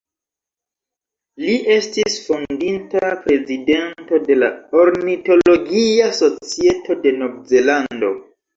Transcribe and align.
Li 1.43 1.57
estis 1.73 2.15
fondinta 2.29 3.11
Prezidento 3.27 4.21
de 4.31 4.39
la 4.41 4.51
Ornitologia 4.87 6.11
Societo 6.25 7.01
de 7.07 7.17
Novzelando. 7.23 8.15